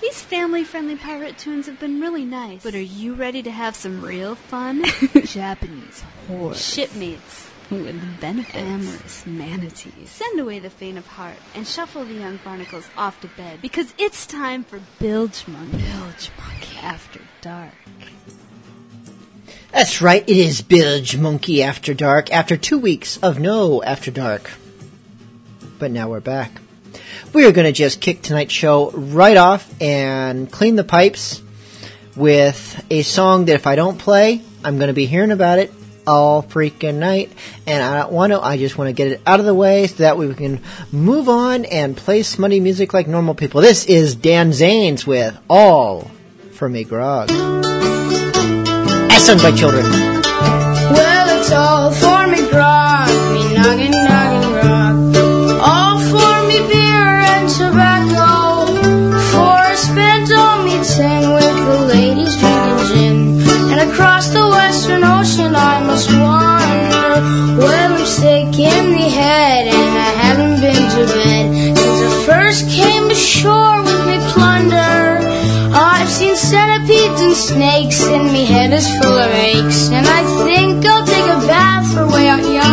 [0.00, 2.62] These family friendly pirate tunes have been really nice.
[2.62, 4.84] But are you ready to have some real fun?
[5.24, 6.74] Japanese horse.
[6.74, 7.50] Shipmates.
[7.70, 8.56] With benefits.
[8.56, 10.10] Amorous manatees.
[10.10, 13.92] Send away the faint of heart and shuffle the young barnacles off to bed because
[13.98, 15.72] it's time for Bilgemunky.
[15.72, 17.72] Bilge Monkey After Dark.
[19.72, 24.52] That's right, it is Bilgemunky After Dark after two weeks of no After Dark.
[25.80, 26.60] But now we're back.
[27.32, 31.42] We are going to just kick tonight's show right off and clean the pipes
[32.16, 35.72] with a song that if I don't play, I'm going to be hearing about it
[36.06, 37.32] all freaking night.
[37.66, 39.86] And I don't want to, I just want to get it out of the way
[39.86, 40.60] so that we can
[40.92, 43.60] move on and play smutty music like normal people.
[43.60, 46.10] This is Dan Zanes with All
[46.52, 47.30] for Me Grog.
[49.10, 49.84] As sung by children.
[49.84, 54.15] Well, it's all for me grog, me noggin,
[65.26, 67.08] ocean I must wonder.
[67.58, 72.70] Well, I'm sick in the head and I haven't been to bed since I first
[72.70, 75.18] came ashore with me plunder.
[75.74, 79.90] I've seen centipedes and snakes, and me head is full of aches.
[79.90, 82.65] And I think I'll take a bath for way out yonder.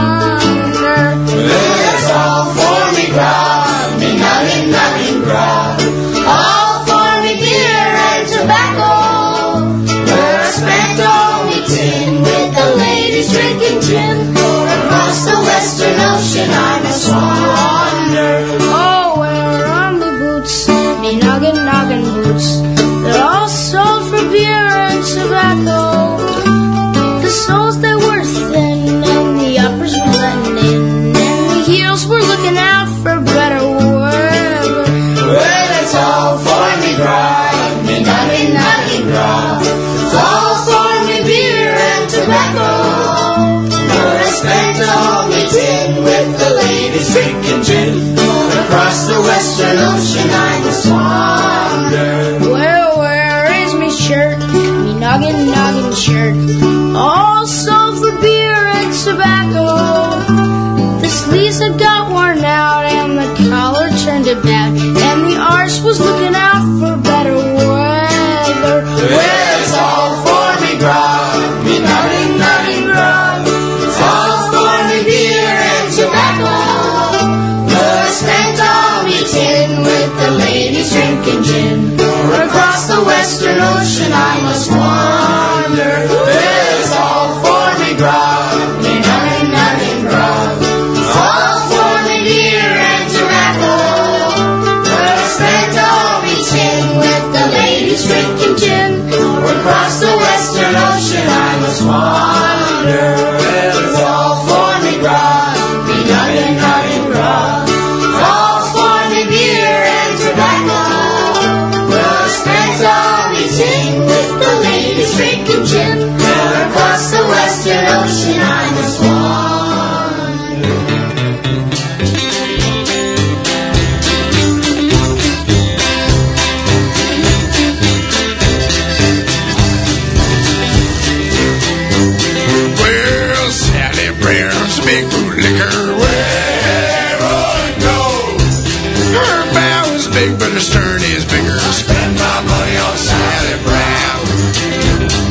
[140.24, 141.60] Big, but her stern is bigger.
[141.76, 144.22] Spend my money on Sally Brown.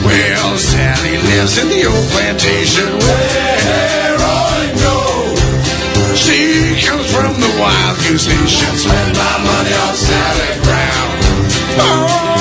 [0.05, 4.99] Well, Sally lives in the old plantation, where I go.
[6.15, 8.77] She comes from the Wild Goose Nation.
[8.77, 11.09] Spend my money on Sally Brown.
[11.81, 12.32] Oh,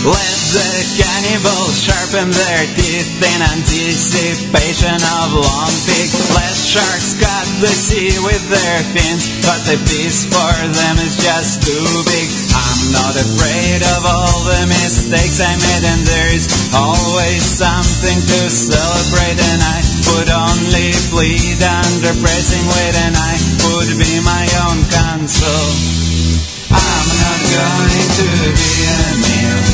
[0.00, 0.16] Let
[0.56, 6.08] the cannibals sharpen their teeth in anticipation of long pig.
[6.32, 11.68] Let sharks cut the sea with their fins, but the beast for them is just
[11.68, 12.28] too big.
[12.48, 19.36] I'm not afraid of all the mistakes I made, and there's always something to celebrate.
[19.36, 19.78] And I
[20.16, 23.36] would only bleed under pressing weight, and I
[23.68, 25.76] would be my own console.
[26.72, 29.69] I'm not going to be a meal.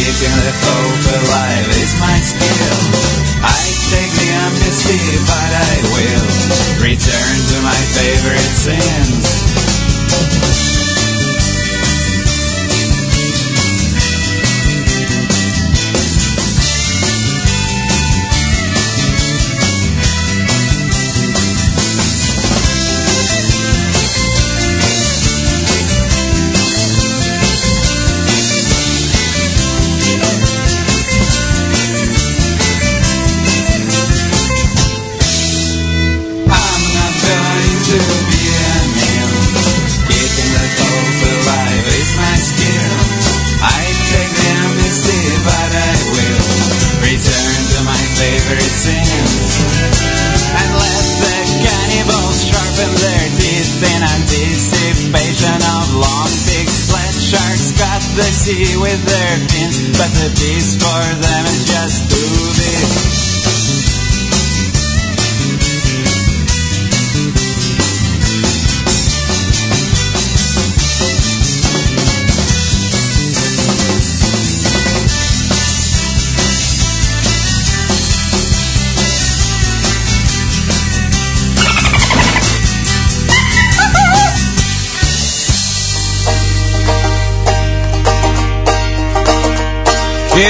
[0.00, 2.80] Keeping the hope alive is my skill.
[3.44, 3.52] I
[3.92, 4.96] take the amnesty,
[5.28, 6.24] but I will
[6.80, 9.28] return to my favorite sins.
[58.58, 63.09] With their fins, but the beast for them is just too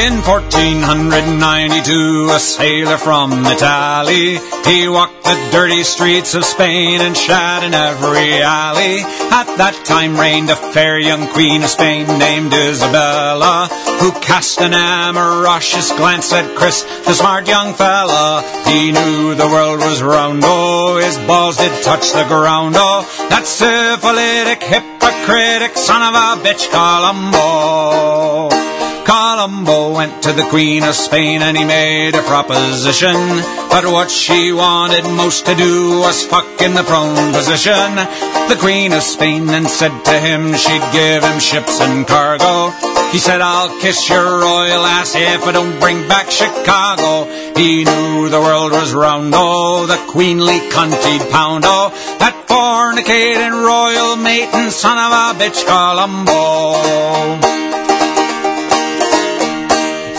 [0.00, 7.62] In 1492, a sailor from Italy, he walked the dirty streets of Spain and shot
[7.62, 9.04] in every alley.
[9.28, 13.68] At that time reigned a fair young queen of Spain named Isabella,
[14.00, 18.42] who cast an amorous glance at Chris, the smart young fella.
[18.64, 23.44] He knew the world was round, oh, his balls did touch the ground, oh, that
[23.44, 28.79] syphilitic, hypocritic son of a bitch, Columbo.
[29.10, 33.16] Columbo went to the Queen of Spain and he made a proposition.
[33.68, 37.96] But what she wanted most to do was fuck in the prone position.
[38.46, 42.70] The Queen of Spain then said to him she'd give him ships and cargo.
[43.10, 47.26] He said, I'll kiss your royal ass if I don't bring back Chicago.
[47.58, 54.14] He knew the world was round, oh, the queenly cuntied pound, oh, that fornicating royal
[54.14, 57.69] maiden son of a bitch Columbo.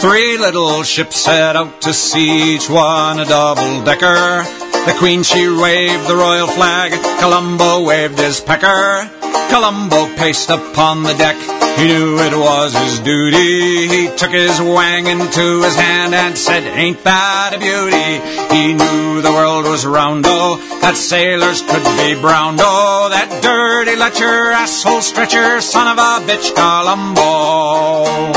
[0.01, 4.41] Three little ships set out to sea, each one a double decker.
[4.87, 9.07] The Queen she waved the royal flag, Columbo waved his pecker.
[9.51, 11.35] Columbo paced upon the deck,
[11.77, 13.87] he knew it was his duty.
[13.89, 18.57] He took his wang into his hand and said, Ain't that a beauty?
[18.57, 23.95] He knew the world was round, oh, that sailors could be brown, oh, that dirty
[23.95, 28.31] lecher, asshole stretcher, son of a bitch, Columbo.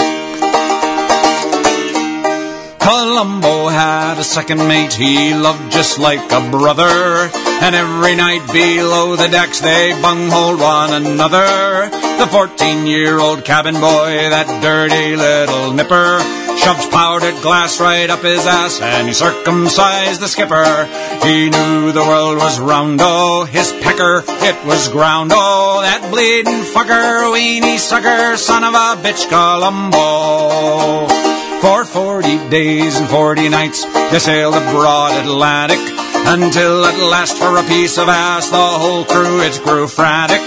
[2.84, 7.30] Columbo had a second mate he loved just like a brother.
[7.64, 11.88] And every night below the decks they bungholed one another.
[12.18, 16.20] The 14 year old cabin boy, that dirty little nipper,
[16.60, 20.84] shoves powdered glass right up his ass and he circumcised the skipper.
[21.24, 26.60] He knew the world was round, oh, his pecker, it was ground, oh, that bleeding
[26.74, 31.33] fucker, weenie sucker, son of a bitch, Columbo.
[31.64, 37.56] For forty days and forty nights they sailed the broad Atlantic until at last for
[37.56, 40.42] a piece of ass the whole crew it grew frantic.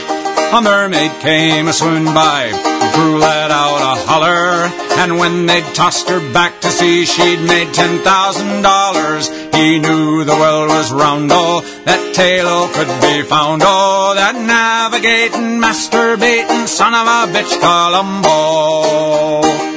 [0.53, 4.69] A mermaid came a swoon by, the crew let out a holler,
[5.01, 9.27] and when they'd tossed her back to sea, she'd made ten thousand dollars.
[9.55, 15.59] he knew the world was round, oh, that tale could be found, oh, that navigating,
[15.59, 19.76] masturbating son of a bitch Columbo.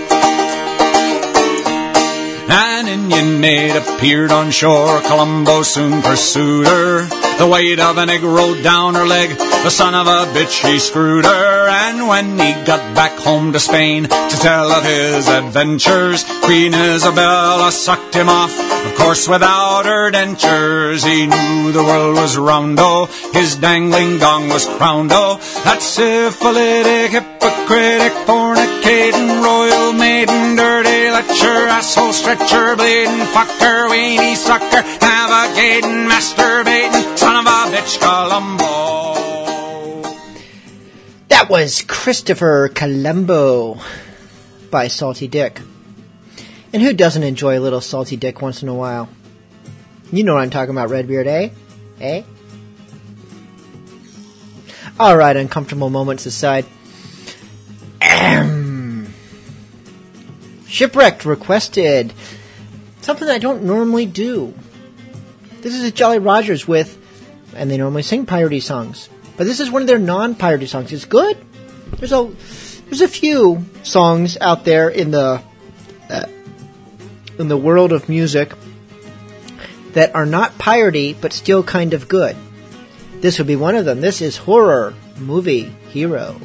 [2.52, 5.00] An Indian maid appeared on shore.
[5.02, 7.06] Columbo soon pursued her.
[7.38, 9.30] The weight of an egg rolled down her leg.
[9.38, 11.68] The son of a bitch, he screwed her.
[11.68, 17.70] And when he got back home to Spain to tell of his adventures, Queen Isabella
[17.70, 18.52] sucked him off.
[18.86, 22.78] Of course, without her dentures, he knew the world was round.
[22.80, 25.10] Oh, his dangling dong was crowned.
[25.12, 32.12] Oh, that syphilitic, hypocritic, fornicating, royal maiden, dirty lecher, asshole
[32.46, 38.64] stretcher, bleeding fucker, weenie sucker, navigating, masturbating, son of a bitch, Columbo.
[41.28, 43.78] That was Christopher Columbo
[44.70, 45.60] by Salty Dick.
[46.72, 49.08] And who doesn't enjoy a little Salty Dick once in a while?
[50.12, 51.50] You know what I'm talking about, Redbeard, eh?
[52.00, 52.22] Eh?
[54.98, 56.66] Alright, uncomfortable moments aside.
[60.70, 62.14] Shipwrecked requested
[63.00, 64.54] something I don't normally do.
[65.62, 66.96] This is a Jolly Rogers with,
[67.56, 70.92] and they normally sing piratey songs, but this is one of their non-piratey songs.
[70.92, 71.36] It's good.
[71.96, 72.30] There's a
[72.84, 75.42] there's a few songs out there in the
[76.08, 76.26] uh,
[77.36, 78.52] in the world of music
[79.94, 82.36] that are not piratey but still kind of good.
[83.14, 84.00] This would be one of them.
[84.00, 86.40] This is horror movie hero.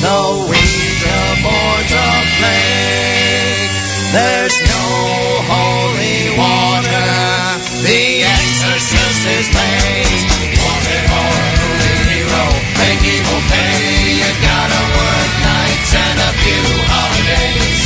[0.00, 3.72] The Ouija board's a plague,
[4.12, 4.86] there's no
[5.46, 7.08] holy water,
[7.84, 9.46] the exorcist is
[10.26, 12.44] movie hero,
[12.80, 14.20] make evil pay.
[14.20, 17.80] You gotta work nights and a few holidays.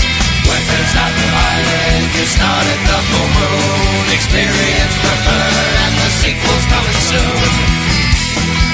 [0.49, 0.93] Weapons
[2.15, 4.05] you start at the full moon.
[4.15, 8.74] Experience preferred, and the sequel's coming soon.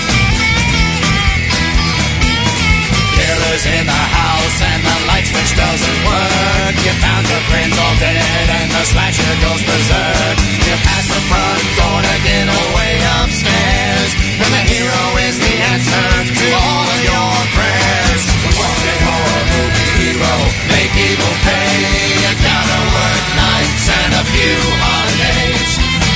[3.50, 6.74] Killers in the house and the light switch doesn't work.
[6.86, 10.38] You found your friends all dead and the slasher goes berserk.
[10.70, 14.10] You pass the front door to get away upstairs.
[14.38, 18.22] And the hero is the answer to all of your prayers.
[18.54, 20.34] Wanted horror movie hero,
[20.70, 21.74] make evil pay.
[22.22, 25.70] You gotta work nights and a few holidays.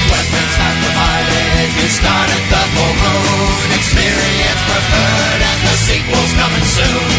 [0.06, 3.74] Weapons not provided, you start at the full moon.
[3.74, 5.13] Experience preferred,
[5.74, 7.10] the sequel's coming soon.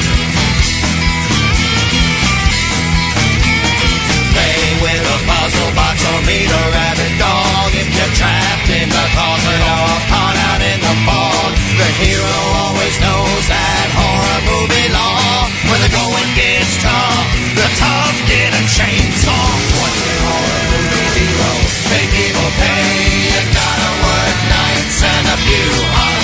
[4.32, 7.76] Play with a puzzle box or meet a rabid dog.
[7.76, 12.96] If you're trapped in the closet or caught out in the fog, the hero always
[13.04, 15.52] knows that horror movie law.
[15.68, 17.28] When the going gets tough,
[17.60, 19.52] the tough get a chainsaw.
[19.84, 21.52] What's the horror movie hero?
[21.92, 22.88] Make evil pay.
[23.36, 26.15] You gotta work nights and a few holidays.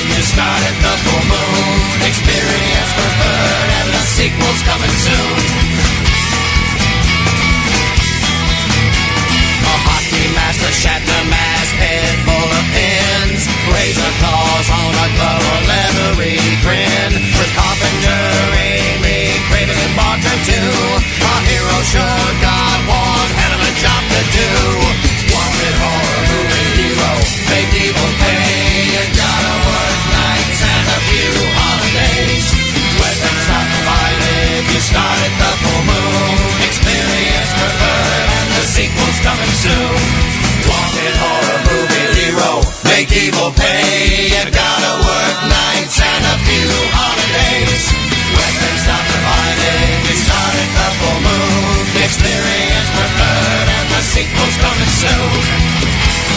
[0.00, 1.76] You start at the full moon.
[2.08, 5.36] Experience preferred, and the sequel's coming soon.
[9.60, 13.44] A hockey master shatter mask head full of pins.
[13.76, 17.12] Razor claws on a glove, a leathery grin.
[17.36, 18.24] With Carpenter,
[18.56, 20.72] Raimi, Craven, and Barker too.
[21.28, 24.99] Our hero sure got one hell of a job to do.
[39.30, 39.98] Coming soon.
[40.66, 42.50] Wanted horror movie hero,
[42.90, 44.26] make evil pay.
[44.34, 47.84] You gotta work nights and a few holidays.
[48.34, 51.84] Weapons not provided, the full moon.
[52.02, 56.29] Experience preferred, and the sequel's coming soon.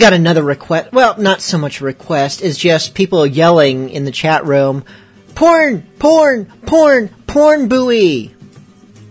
[0.00, 0.92] got another request.
[0.92, 4.84] Well, not so much request is just people yelling in the chat room,
[5.34, 8.34] "Porn, porn, porn, porn buoy."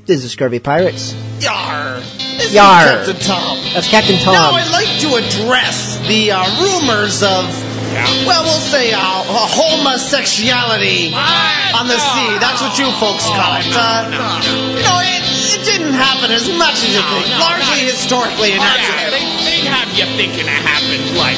[0.06, 1.14] This is Scurvy Pirates.
[1.40, 2.00] Yar.
[2.42, 3.06] This Yar.
[3.06, 3.58] Captain Tom.
[3.74, 4.34] That's Captain Tom.
[4.34, 7.46] Now I'd like to address the uh, rumors of,
[7.94, 8.10] yeah.
[8.26, 12.30] well, we'll say uh, homosexuality on the sea.
[12.42, 13.70] That's what you folks oh, call it.
[13.70, 14.26] No, uh, no.
[14.74, 15.22] You know, it
[15.70, 17.26] didn't happen as much as no, you think.
[17.30, 17.94] No, Largely not.
[17.94, 19.14] historically inaccident.
[19.14, 21.38] Yeah, they, they have you thinking it happened like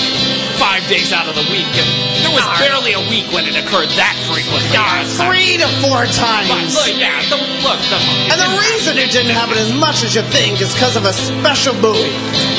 [0.56, 1.68] five days out of the week.
[1.76, 1.90] And
[2.24, 4.72] there was barely a week when it occurred that frequently.
[5.20, 6.48] Three to four times.
[6.48, 8.00] But look, yeah, the, look, the,
[8.32, 11.14] And the reason it didn't happen as much as you think is because of a
[11.14, 12.14] special buoy.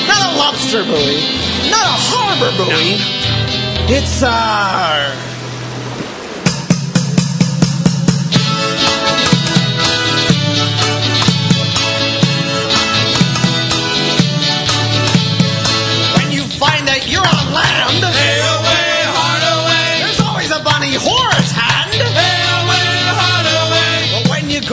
[0.04, 1.24] Not a lobster buoy.
[1.72, 3.00] Not a harbor buoy.
[3.00, 3.96] No.
[3.96, 5.08] It's our.
[5.08, 5.31] Uh,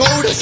[0.00, 0.32] go to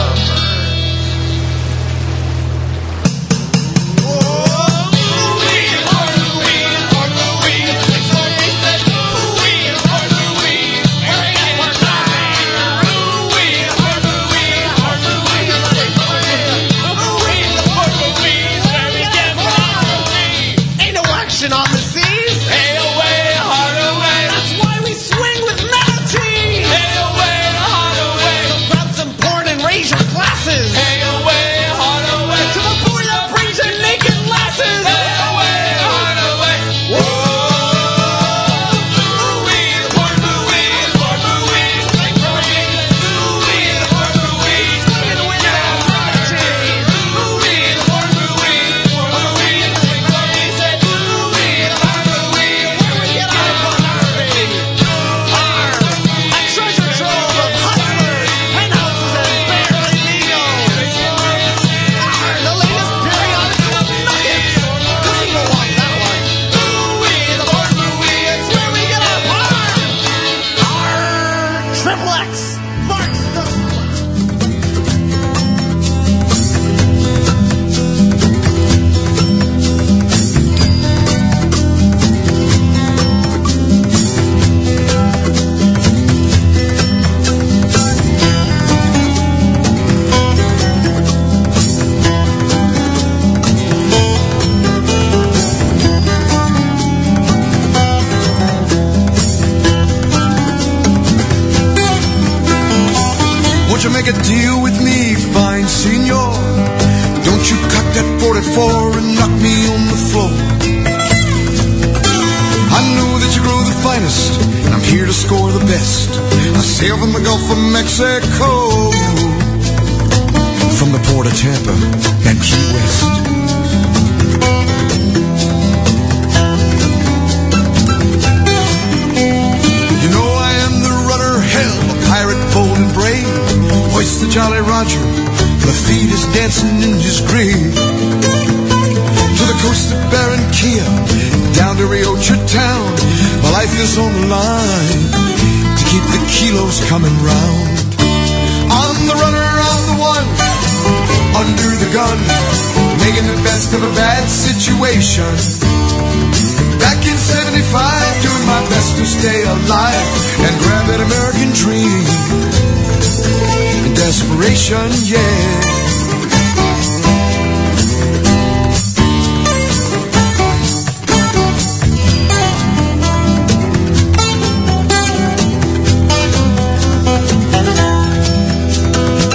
[164.38, 165.62] In desperation, yeah.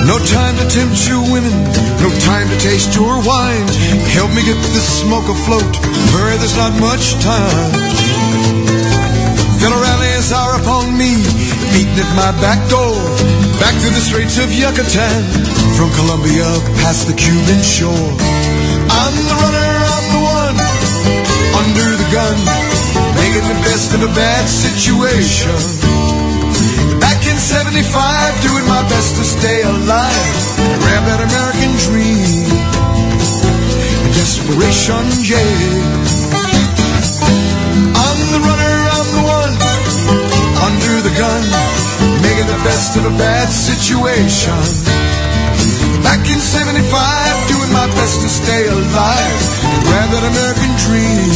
[0.07, 1.51] No time to tempt your women,
[2.01, 3.67] no time to taste your wine.
[4.15, 5.77] Help me get this smoke afloat,
[6.15, 7.73] where there's not much time.
[9.59, 11.17] Federales are upon me,
[11.73, 13.22] beating at my back door.
[13.63, 15.23] Back to the Straits of Yucatan,
[15.79, 16.51] from Colombia
[16.83, 18.11] past the Cuban shore.
[18.91, 20.59] I'm the runner, I'm the one,
[21.63, 22.39] under the gun,
[23.15, 25.55] making the best of a bad situation.
[26.99, 27.87] Back in 75,
[28.43, 30.43] doing my best to stay alive.
[30.83, 32.43] Grab that American dream.
[34.11, 35.39] Desperation, yeah.
[37.95, 39.55] I'm the runner, I'm the one.
[40.67, 41.62] Under the gun.
[42.43, 44.59] Making the best of a bad situation.
[46.03, 49.43] Back in 75, doing my best to stay alive.
[49.87, 51.31] Grab that American dream.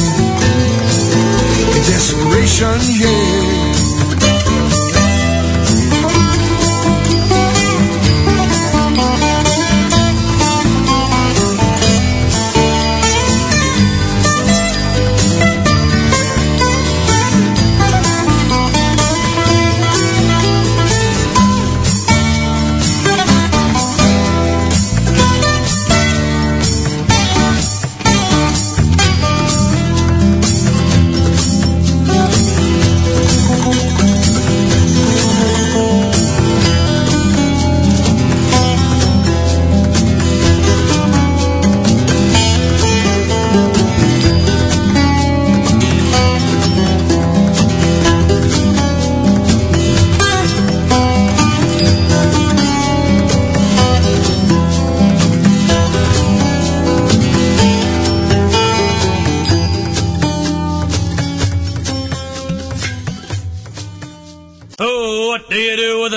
[1.87, 3.76] Desperation, yeah.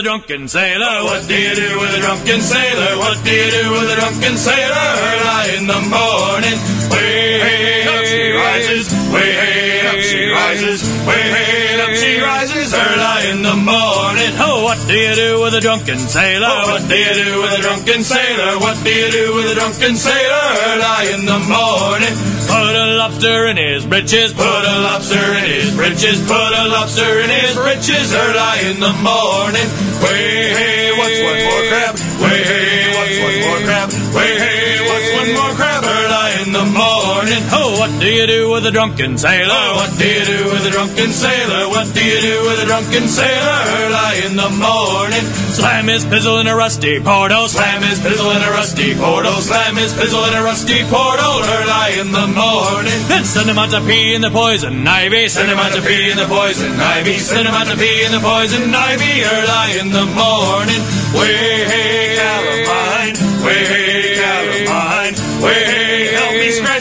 [0.10, 1.04] Drunken sailor?
[1.06, 2.98] What do you do with a drunken sailor?
[2.98, 4.88] What do you do with a drunken sailor?
[5.06, 6.58] Early in the morning,
[6.90, 12.74] way up she rises, way up she rises, way up she rises.
[12.74, 16.50] Early in the morning, oh, what do you do with a drunken sailor?
[16.50, 18.58] Oh, what do you do with a drunken sailor?
[18.58, 20.46] What do you do with a drunken sailor?
[20.66, 22.16] Early in the morning,
[22.50, 27.22] put a lobster in his britches, put a lobster in his britches, put a lobster
[27.22, 28.10] in his britches.
[28.18, 29.70] Early in the morning,
[30.02, 31.94] way hey, what's one more crab?
[32.18, 33.90] Way hey, what's one more crab?
[34.18, 35.86] Way hey, what's one more crab?
[35.86, 36.89] Early in the morning,
[37.28, 39.52] oh, what do you do with a drunken sailor?
[39.52, 41.68] Oh, what do you do with a drunken sailor?
[41.68, 43.60] What do you do with a drunken sailor?
[43.82, 48.42] Early in the morning, slam his pizzle in a rusty portal, slam his pizzle in
[48.42, 51.44] a rusty portal, slam his pizzle in a rusty portal.
[51.44, 55.50] Early in the morning, then send him out to pee in the poison ivy, send
[55.50, 58.24] him out to pee in the poison ivy, send him out to pee in the
[58.24, 59.24] poison ivy.
[59.24, 60.82] Early in the morning,
[61.18, 65.79] way hey calamine, way hey calamine, way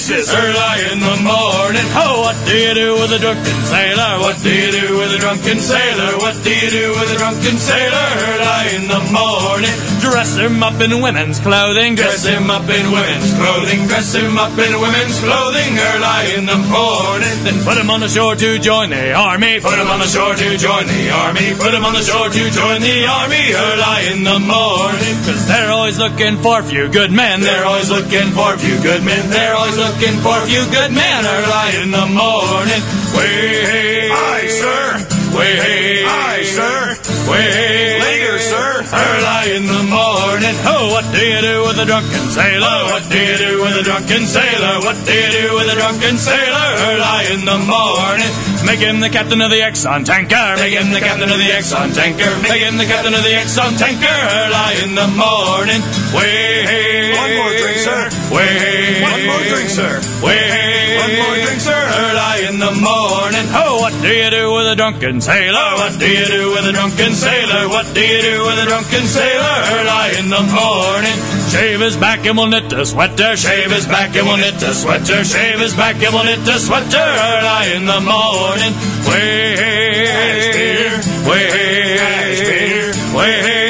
[0.09, 1.85] me early in the morning.
[1.93, 4.21] Oh, what do you do with a drunken sailor?
[4.21, 6.17] What do you do with a drunken sailor?
[6.19, 8.07] What do you do with a drunken sailor?
[8.25, 9.77] Early in the morning,
[10.11, 14.57] dress him up in women's clothing, dress him up in women's clothing, dress him up
[14.59, 15.73] in women's clothing.
[15.79, 19.61] Early in the morning, then put him on the shore to join the army.
[19.61, 21.55] Put him on the shore to join the army.
[21.55, 23.45] Put him on the shore to join the army.
[23.53, 27.41] Early in the morning, cause they're always looking for a few good men.
[27.41, 29.31] They're always looking for a few good men.
[29.31, 31.21] They're always looking for a few good men.
[31.25, 32.83] Early in the morning,
[33.17, 34.85] way hey, aye sir.
[35.37, 36.97] Way hey, aye sir.
[37.31, 38.85] Way later sir.
[38.89, 42.79] Early in the morning, oh, oh, what do you do with a drunken sailor?
[42.93, 44.75] What do you do with a drunken sailor?
[44.87, 46.69] What do you do with a drunken sailor?
[46.87, 48.33] Early in the morning,
[48.63, 50.47] make him the captain of the Exxon tanker.
[50.63, 52.31] Make him the captain of the Exxon tanker.
[52.47, 54.07] Make him the captain of the Exxon tanker.
[54.07, 55.83] Early in the morning,
[56.15, 58.01] way One more drink, sir.
[58.31, 59.93] Way, One more drink, sir.
[60.23, 61.83] Way, One more drink, sir.
[62.07, 63.47] Early in the morning.
[63.51, 65.69] Oh, what do you do with a drunken sailor?
[65.81, 67.69] What do you do with a drunken sailor?
[67.69, 69.57] What do with a drunken sailor?
[69.77, 71.19] Early in the morning.
[71.51, 73.37] Shave his back and we'll knit a sweater.
[73.37, 75.25] Shave his back and we'll knit a sweater.
[75.25, 76.97] Shave his back and we'll knit a sweater.
[76.97, 78.73] Early in the morning.
[79.09, 79.57] Way,
[81.27, 81.49] way,
[83.15, 83.68] way, turtleneck.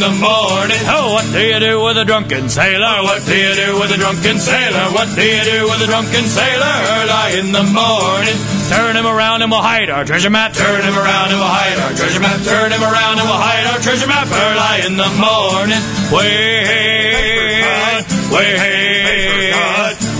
[0.00, 0.80] The morning.
[0.88, 3.04] Oh, what do you do with a drunken sailor?
[3.04, 4.96] What do you do with a drunken sailor?
[4.96, 6.74] What do you do with a drunken sailor?
[6.96, 8.32] Early in the morning.
[8.72, 10.54] Turn him around and we'll hide our treasure map.
[10.54, 12.40] Turn him around and we'll hide our treasure map.
[12.48, 14.24] Turn him around and we'll hide our treasure map.
[14.32, 15.60] Early in the morning.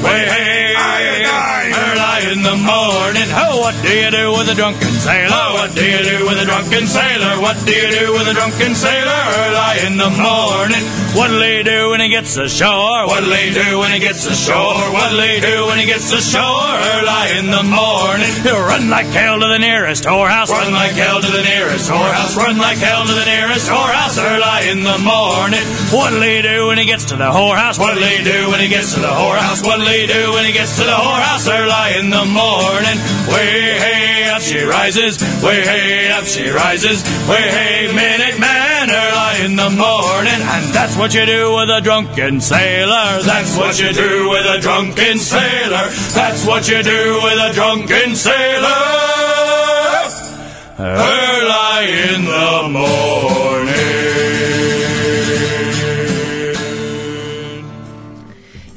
[0.00, 3.28] Way, way, way, early in the morning.
[3.36, 5.28] Oh, what do you do with a drunken sailor?
[5.28, 7.40] Oh, what do you do with a drunken sailor?
[7.40, 9.20] What do you do with a drunken sailor?
[9.44, 10.84] Early in the morning.
[11.12, 13.06] What'll he do when he gets ashore?
[13.08, 14.88] What'll he do when he gets ashore?
[14.94, 16.70] What'll he do when he gets ashore?
[16.96, 18.32] Early in the morning.
[18.40, 20.48] He'll run like hell to the nearest whorehouse.
[20.48, 22.36] Run like hell to the nearest whorehouse.
[22.36, 24.16] Run like hell to the nearest whorehouse.
[24.16, 25.64] Early in the morning.
[25.92, 27.78] What'll he do when he gets to the whorehouse?
[27.78, 29.64] What'll he do when he gets to the whorehouse?
[29.66, 31.50] What'll do when he gets to the whorehouse?
[31.50, 32.98] Early in the morning.
[33.26, 35.18] Way hey up she rises.
[35.42, 37.02] Way hey up she rises.
[37.28, 38.90] Way hey minute man.
[38.90, 40.40] Early in the morning.
[40.54, 43.22] And that's what you do with a drunken sailor.
[43.22, 45.86] That's what you do with a drunken sailor.
[46.14, 48.78] That's what you do with a drunken sailor.
[50.78, 53.79] Early in the morning.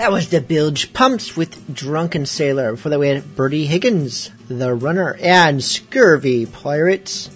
[0.03, 2.73] That was the Bilge Pumps with Drunken Sailor.
[2.73, 7.29] Before that, we had Bertie Higgins, The Runner, and Scurvy Pirates,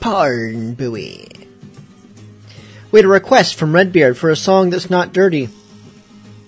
[0.00, 1.28] Parn Buoy.
[2.90, 5.50] We had a request from Redbeard for a song that's not dirty.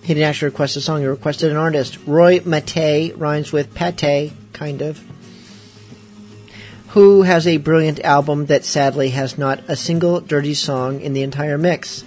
[0.01, 1.99] He didn't actually request a song, he requested an artist.
[2.07, 5.05] Roy Mate rhymes with pate, kind of.
[6.89, 11.23] Who has a brilliant album that sadly has not a single dirty song in the
[11.23, 12.03] entire mix.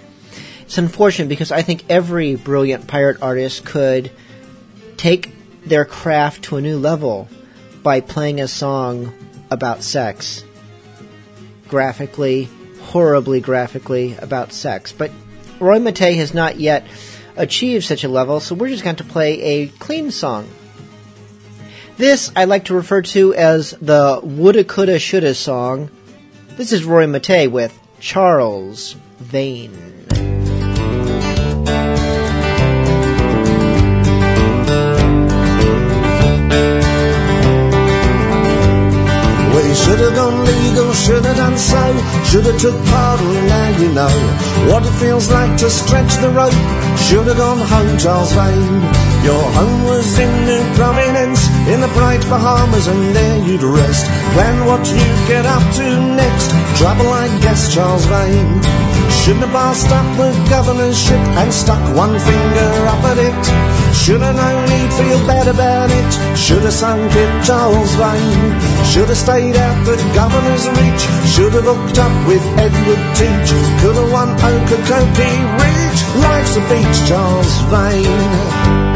[0.74, 4.10] It's unfortunate because I think every brilliant pirate artist could
[4.96, 5.30] take
[5.64, 7.28] their craft to a new level
[7.84, 9.14] by playing a song
[9.52, 10.42] about sex.
[11.68, 12.48] Graphically,
[12.80, 14.90] horribly graphically about sex.
[14.90, 15.12] But
[15.60, 16.84] Roy Mate has not yet
[17.36, 20.48] achieved such a level, so we're just going to play a clean song.
[21.98, 25.88] This I like to refer to as the woulda, coulda, shoulda song.
[26.56, 29.93] This is Roy Mate with Charles Vane.
[39.54, 41.84] We should have gone legal, should have done so,
[42.24, 44.14] should have took part, and now you know
[44.70, 46.54] what it feels like to stretch the rope.
[47.06, 48.80] Should have gone home, Charles Vane.
[49.24, 54.06] Your home was in New Providence, in the bright Bahamas, and there you'd rest.
[54.34, 56.50] Plan what you'd get up to next.
[56.78, 58.93] Trouble, I guess, Charles Vane.
[59.24, 63.32] Shouldn't have passed up the governor's ship and stuck one finger up at it.
[63.96, 66.36] Should have known he'd feel bad about it.
[66.36, 68.52] Should have sunk it, Charles Vane.
[68.84, 71.08] Should have stayed out the governor's reach.
[71.32, 73.48] Should have hooked up with Edward Teach.
[73.80, 76.00] Could have won Okeechobee Ridge.
[76.20, 78.93] Life's a beach, Charles Vane.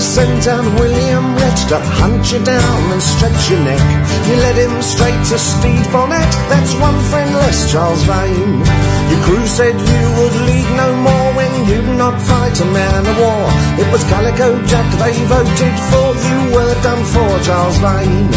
[0.00, 3.80] Sent out William Rhett to hunt you down and stretch your neck.
[4.28, 6.32] You led him straight to Stede Bonnet.
[6.52, 8.60] That's one friend less, Charles Vane.
[9.08, 13.16] Your crew said you would lead no more when you'd not fight a man of
[13.16, 13.46] war.
[13.80, 16.06] It was Calico Jack they voted for.
[16.28, 18.28] You were done for, Charles Vane.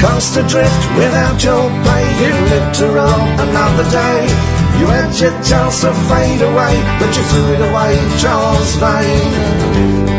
[0.00, 4.20] Cast adrift without your pay, you lived to roll another day.
[4.80, 10.13] You had your chance to fade away, but you threw it away, Charles Vane.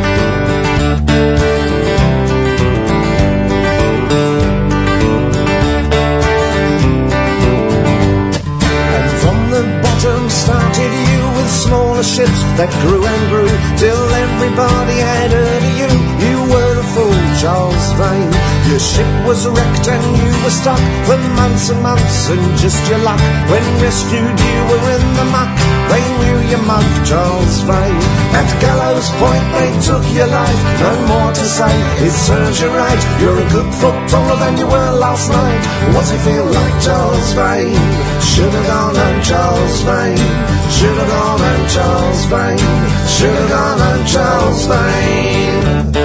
[12.57, 15.91] That grew and grew till everybody had heard of you.
[16.25, 18.44] You were a fool, Charles Vane.
[18.65, 22.97] Your ship was wrecked and you were stuck for months and months, and just your
[23.05, 25.53] luck when rescued you were in the muck.
[25.93, 28.01] They knew you mug, Charles Vane.
[28.33, 30.61] At Gallows Point they took your life.
[30.81, 33.01] No more to say, it serves you right.
[33.21, 35.61] You're a good foot taller than you were last night.
[35.93, 37.77] What's it feel like, Charles Vane?
[38.17, 40.29] Should've gone home, Charles Vane.
[40.73, 42.73] Should've gone home, Charles Vane.
[43.13, 46.04] Should've gone home, Charles Vane.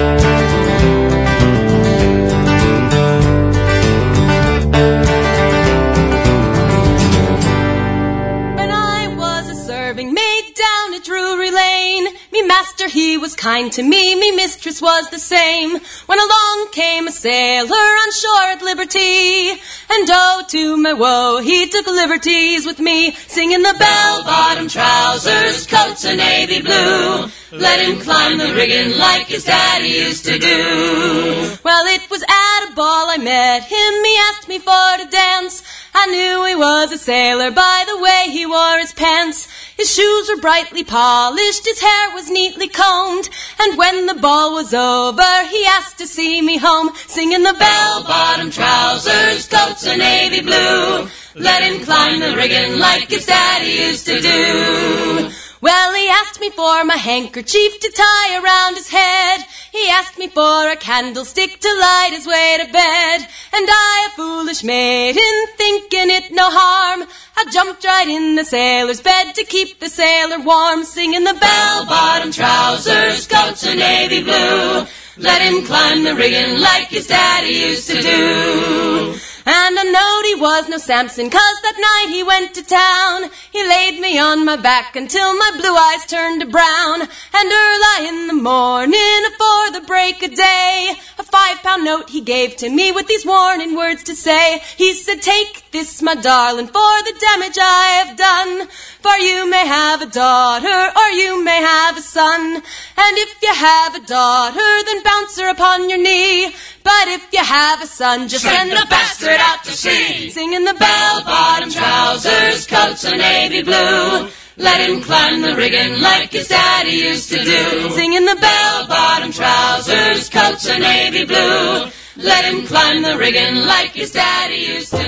[13.35, 15.79] Kind to me, me mistress was the same.
[16.05, 21.67] When along came a sailor on shore at liberty, and oh, to my woe, he
[21.67, 27.27] took liberties with me, singing the bell-bottom trousers, coats of navy blue.
[27.51, 31.57] Let him climb the rigging like his daddy used to do.
[31.63, 35.63] Well, it was at a ball I met him, he asked me for to dance.
[35.93, 39.47] I knew he was a sailor by the way he wore his pants.
[39.75, 44.73] His shoes were brightly polished, his hair was neatly combed, and when the ball was
[44.73, 51.07] over, he asked to see me home, singing the bell-bottom trousers, coats of navy blue.
[51.35, 55.31] Let him climb the rigging like his daddy used to do.
[55.61, 59.45] Well, he asked me for my handkerchief to tie around his head.
[59.71, 63.27] He asked me for a candlestick to light his way to bed.
[63.53, 69.01] And I, a foolish maiden, thinking it no harm, I jumped right in the sailor's
[69.01, 74.87] bed to keep the sailor warm, singing the bell-bottom trousers, coats of navy blue.
[75.21, 79.15] Let him climb the rigging like his daddy used to do.
[79.45, 83.29] And I knowed he was no Samson, cause that night he went to town.
[83.51, 87.01] He laid me on my back until my blue eyes turned to brown.
[87.01, 92.21] And early in the morning, afore the break of day, a five pound note he
[92.21, 94.61] gave to me with these warning words to say.
[94.75, 98.67] He said, Take this, my darling, for the damage I have done.
[99.01, 102.41] For you may have a daughter, or you may have a son.
[102.55, 106.53] And if you have a daughter, then bounce her upon your knee.
[106.83, 110.29] But if you have a son, just send the bastard out to sea.
[110.29, 114.29] Singing the bell-bottom trousers, coats of navy blue.
[114.57, 117.89] Let him climb the rigging like his daddy used to do.
[117.91, 121.89] Singing the bell-bottom trousers, coats of navy blue.
[122.17, 125.07] Let him climb the rigging like his daddy used to do.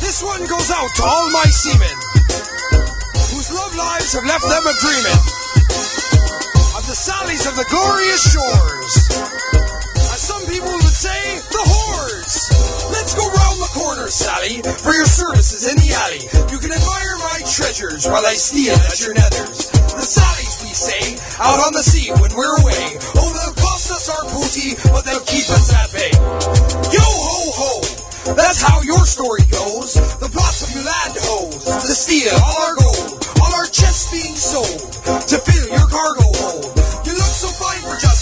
[0.00, 1.96] This one goes out to all my seamen
[3.30, 5.20] whose love lives have left them a dreaming
[6.74, 9.59] of the sallies of the glorious shores.
[14.30, 16.22] Sally, for your services in the alley.
[16.54, 19.74] You can admire my treasures while I steal at your nethers.
[19.90, 22.94] The sallies, we say, out on the sea when we're away.
[23.18, 26.14] Oh, they'll cost us our booty, but they'll keep us at bay.
[26.94, 28.34] Yo ho ho!
[28.38, 29.98] That's how your story goes.
[30.22, 34.38] The plots of your land hoes to steal all our gold, all our chests being
[34.38, 34.78] sold
[35.26, 36.79] to fill your cargo hold.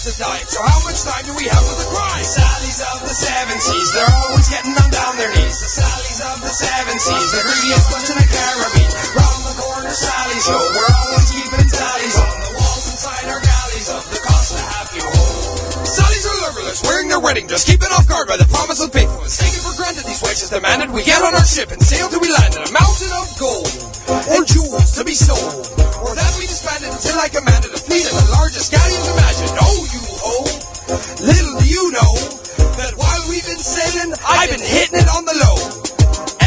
[0.09, 2.25] You so how much time do we have for the crime?
[2.25, 5.61] Sallies of the seven seas, they're always getting on down their knees.
[5.61, 8.89] The Sallies of the seven seas, the greediest bunch in the Caribbean.
[8.89, 13.89] Round the corner, Sally show, we're always keeping tallies on the walls inside our galleys
[13.93, 15.68] of the cost to have home.
[15.89, 19.41] Sallies are loverless, wearing their wedding dress, keeping off guard by the promise of faithfulness.
[19.41, 20.93] Taking for granted, these wages demanded.
[20.93, 23.73] We get on our ship and sail till we land in a mountain of gold,
[24.37, 25.65] or jewels to be sold,
[26.05, 29.57] or that we disbanded until I commanded a fleet of the largest galleons imagined.
[29.65, 30.35] Oh, you ho!
[31.25, 32.13] Little do you know
[32.77, 35.57] that while we've been sailing, I've been hitting it on the low.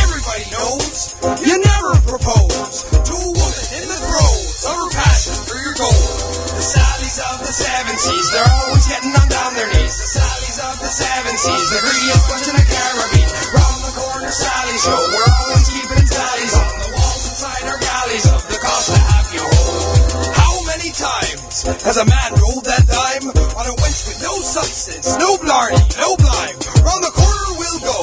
[0.05, 5.57] Everybody knows you never propose to a woman in the throes of her passion for
[5.65, 6.20] your gold.
[6.61, 9.97] The Sallies of the seven seas, they're always getting on down their knees.
[9.97, 13.29] The Sallies of the seven seas, the greediest bunch in the Caribbean.
[13.57, 18.25] Round the corner, Sally show, we're always keeping tallies on the walls inside our galleys
[18.29, 20.37] of the cost to have you home.
[20.37, 25.17] How many times has a man rolled that dime on a wench with no substance,
[25.17, 26.57] no blarney, no blime?
[26.85, 27.97] Round the corner we'll go.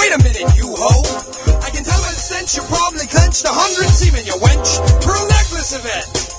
[0.00, 0.96] Wait a minute, you ho!
[1.60, 5.12] I can tell by the stench you probably clenched a hundred seamen, you wench, for
[5.12, 6.31] a necklace event.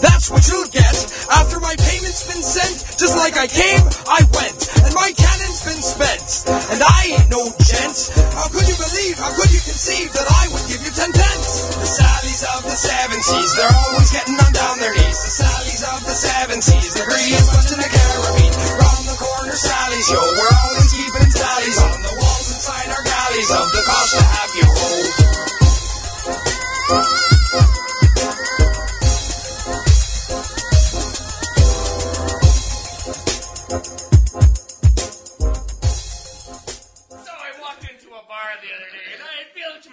[0.00, 0.96] That's what you'll get
[1.28, 2.96] after my payment's been sent.
[2.96, 6.48] Just like I came, I went, and my cannon's been spent.
[6.72, 7.96] And I ain't no gent.
[8.36, 11.76] How could you believe, how could you conceive that I would give you ten pence?
[11.76, 15.20] The Sallies of the seven seas, they're always getting on down their knees.
[15.28, 18.52] The Sallies of the seven seas, the greediest bunch in the Caribbean.
[18.80, 23.50] Round the corner, Sally show, we're always keeping tallies on the walls inside our galleys
[23.52, 25.19] of the cost to have you hold.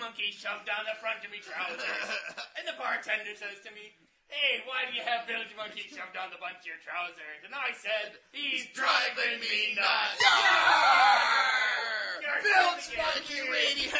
[0.08, 1.84] Monkey shoved down the front of me trousers.
[2.56, 3.92] and the bartender says to me,
[4.32, 7.44] Hey, why do you have Bilgemunky shoved down the bunch of your trousers?
[7.44, 10.24] And I said, He's driving me nuts.
[12.24, 12.88] You're Bilge.
[13.04, 14.00] Monkey Radio.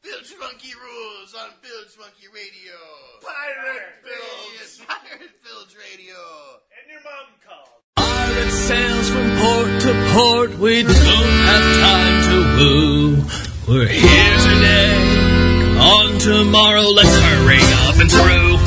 [0.00, 2.80] Bilgemunky rules on Bilgemunky Radio.
[3.20, 4.80] Pirate Bilge.
[4.88, 6.16] Pirate Bilge Radio.
[6.72, 7.04] And your
[7.96, 10.58] Pirate sails from port to port.
[10.58, 10.94] We don't
[11.50, 13.16] have time to woo.
[13.68, 14.96] We're here today,
[15.78, 16.82] on tomorrow.
[16.82, 18.58] Let's hurry up and through.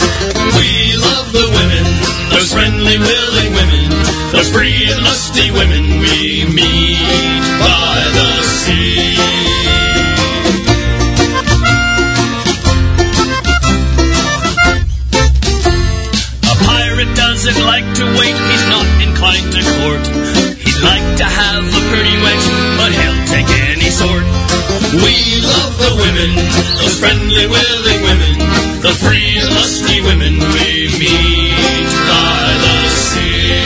[0.57, 1.86] We love the women,
[2.32, 3.89] those friendly, willing women,
[4.32, 9.17] those free and lusty women we meet by the sea.
[16.43, 18.86] A pirate doesn't like to wait, he's not
[19.34, 20.03] inclined to court.
[20.57, 22.45] He'd like to have a pretty wench,
[22.77, 24.25] but he'll take any sort.
[25.01, 26.29] We love the women,
[26.77, 28.36] those friendly, willing women,
[28.81, 33.63] the free lusty women we meet by the sea.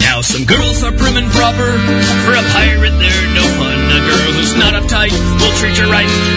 [0.00, 1.70] Now some girls are prim and proper.
[2.24, 3.78] For a pirate, they're no fun.
[3.90, 6.35] A girl who's not uptight will treat you right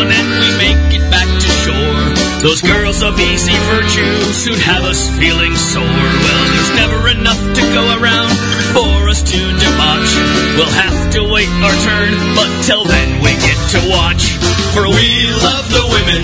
[0.00, 2.04] end, we make it back to shore.
[2.40, 5.84] Those girls of easy virtue soon have us feeling sore.
[5.84, 8.32] Well, there's never enough to go around
[8.72, 10.12] for us to debauch.
[10.56, 14.32] We'll have to wait our turn, but till then we get to watch.
[14.72, 15.08] For we
[15.44, 16.22] love the women,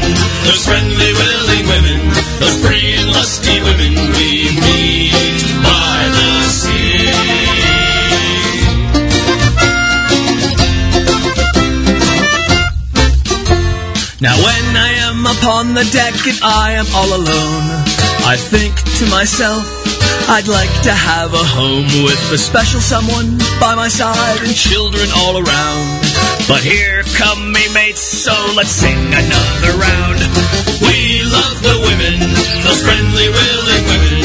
[0.49, 2.01] those friendly, willing women,
[2.41, 3.88] those free and lusty women
[15.39, 17.67] upon the deck and I am all alone,
[18.27, 19.63] I think to myself,
[20.27, 25.07] I'd like to have a home with a special someone by my side and children
[25.23, 25.87] all around.
[26.51, 30.19] But here come me mates, so let's sing another round.
[30.83, 32.19] We love the women,
[32.67, 34.19] those friendly, willing women,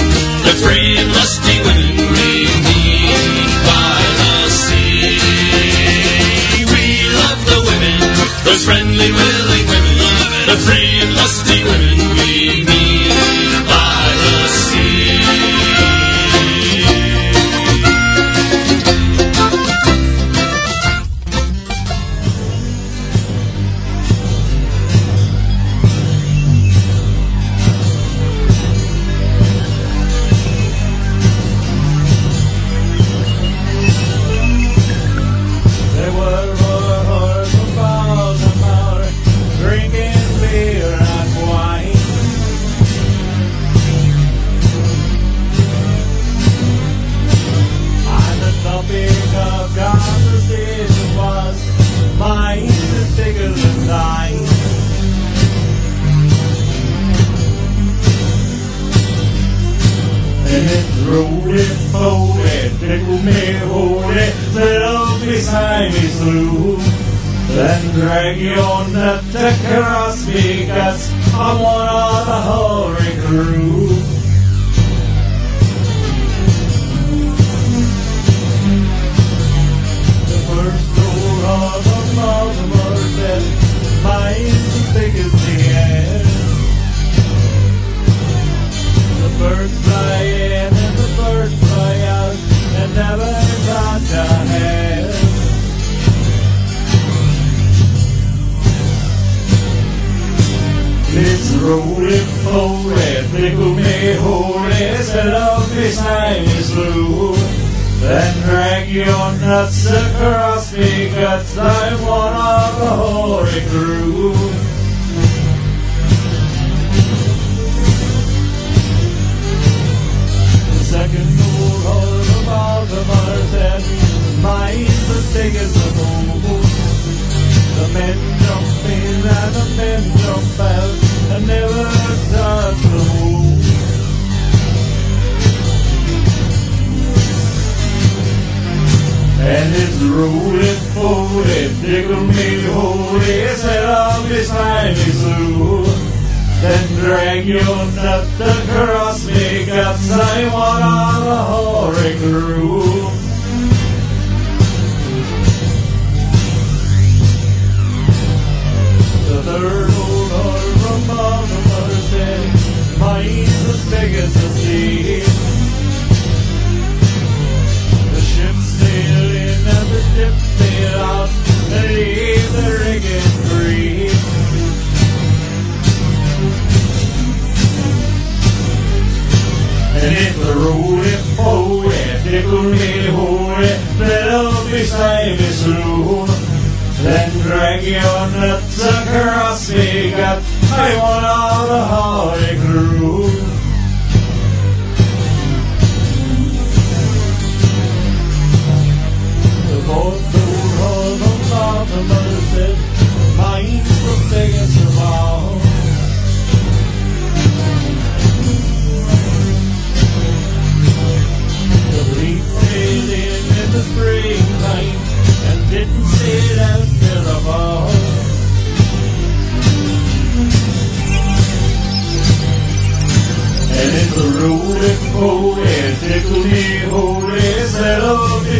[0.49, 5.19] the free and lusty women we meet by the sea.
[6.73, 6.85] We
[7.21, 7.99] love the women,
[8.45, 9.97] those friendly, willing women,
[10.47, 10.92] the free
[11.23, 11.92] lusty women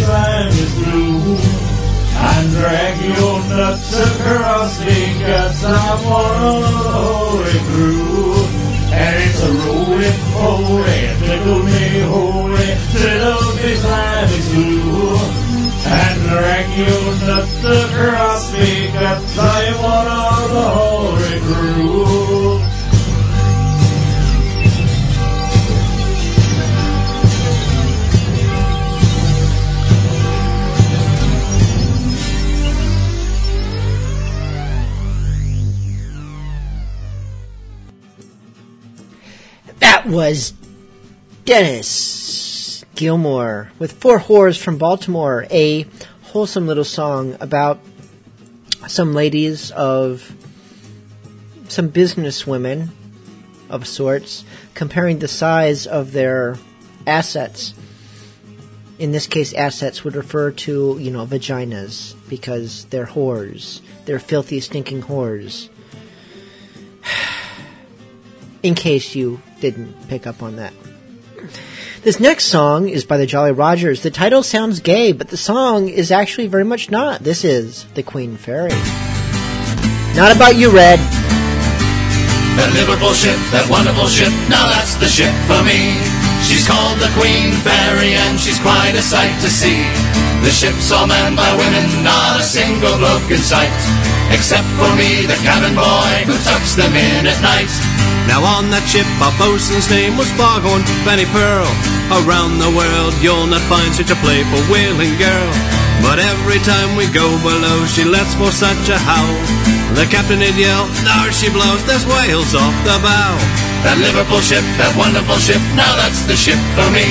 [0.05, 1.37] behind his blue.
[2.15, 4.95] And drag your nuts across the
[5.63, 8.45] I'm one of the holy crew.
[8.91, 15.17] And it's a roly poly, tickle me holy, settle behind his blue.
[15.85, 20.63] And drag your nuts across the guts, I'm one of the
[40.13, 40.53] was
[41.43, 45.87] Dennis Gilmore with Four Whores from Baltimore, a
[46.25, 47.79] wholesome little song about
[48.87, 50.35] some ladies of
[51.67, 52.91] some business women
[53.71, 54.45] of sorts
[54.75, 56.59] comparing the size of their
[57.07, 57.73] assets.
[58.99, 63.81] In this case, assets would refer to, you know, vaginas because they're whores.
[64.05, 65.69] They're filthy, stinking whores.
[68.63, 70.73] In case you didn't pick up on that.
[72.03, 74.03] This next song is by the Jolly Rogers.
[74.03, 77.23] The title sounds gay, but the song is actually very much not.
[77.23, 78.75] This is The Queen Fairy.
[80.15, 80.99] Not about you, Red.
[82.55, 85.99] That Liverpool ship, that wonderful ship, now that's the ship for me.
[86.43, 89.83] She's called the Queen Fairy and she's quite a sight to see.
[90.43, 93.71] The ship's all manned by women, not a single bloke in sight.
[94.31, 98.12] Except for me, the cabin boy, who tucks them in at night.
[98.27, 101.67] Now on that ship, our bosun's name was Foghorn Fanny Pearl.
[102.23, 105.51] Around the world, you'll not find such a playful, willing girl.
[105.99, 109.39] But every time we go below, she lets for such a howl.
[109.95, 113.35] The captain he'd yell, there she blows, there's whales off the bow.
[113.85, 117.05] That Liverpool ship, that wonderful ship, now that's the ship for me.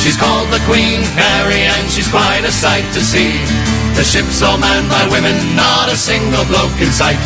[0.00, 3.36] She's called the Queen Mary and she's quite a sight to see.
[3.94, 7.20] The ship's all manned by women, not a single bloke in sight.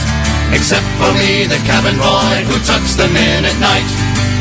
[0.53, 3.88] Except for me, the cabin boy, who tucks them in at night.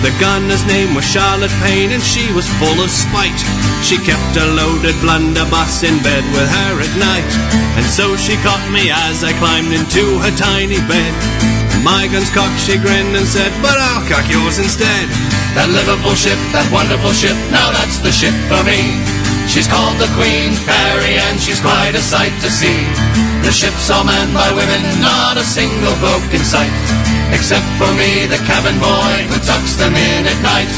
[0.01, 3.37] The gunner's name was Charlotte Payne and she was full of spite.
[3.85, 7.31] She kept a loaded blunderbuss in bed with her at night.
[7.77, 11.13] And so she caught me as I climbed into her tiny bed.
[11.85, 15.05] My gun's cocked, she grinned and said, but I'll cock yours instead.
[15.53, 18.97] That Liverpool ship, that wonderful ship, now that's the ship for me.
[19.45, 23.30] She's called the Queen Fairy and she's quite a sight to see.
[23.41, 26.71] The ship's all manned by women, not a single bloke in sight.
[27.33, 30.71] Except for me, the cabin boy, who tucks them in at night.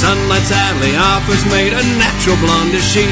[0.00, 3.04] Sunlight sadly offers made a natural blonde is she.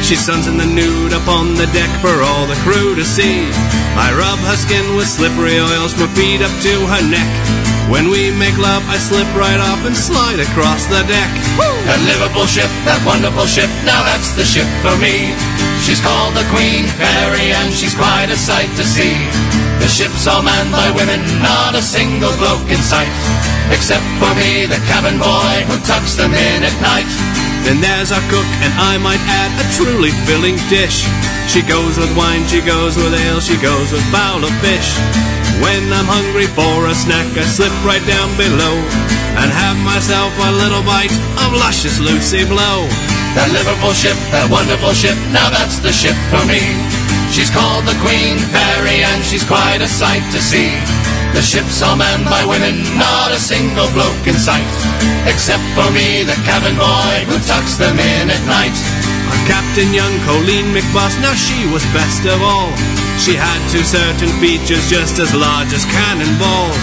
[0.00, 3.44] She suns in the nude upon the deck for all the crew to see.
[3.92, 7.28] I rub her skin with slippery oils, my feet up to her neck.
[7.92, 11.30] When we make love, I slip right off and slide across the deck.
[11.84, 15.34] That Liverpool ship, that wonderful ship, now that's the ship for me.
[15.90, 19.10] She's called the Queen Fairy and she's quite a sight to see.
[19.82, 23.10] The ship's all manned by women, not a single bloke in sight.
[23.74, 27.10] Except for me, the cabin boy, who tucks them in at night.
[27.66, 31.02] Then there's our cook, and I might add a truly filling dish.
[31.50, 34.94] She goes with wine, she goes with ale, she goes with fowl of fish.
[35.58, 38.78] When I'm hungry for a snack, I slip right down below
[39.42, 41.10] and have myself a little bite
[41.42, 42.86] of luscious Lucy Blow.
[43.38, 46.58] That Liverpool ship, that wonderful ship, now that's the ship for me.
[47.30, 50.74] She's called the Queen Mary and she's quite a sight to see.
[51.30, 54.66] The ship's all manned by women, not a single bloke in sight.
[55.30, 58.74] Except for me, the cabin boy who tucks them in at night.
[59.30, 62.74] Our Captain Young, Colleen McBoss, now she was best of all.
[63.22, 66.82] She had two certain features just as large as cannonballs.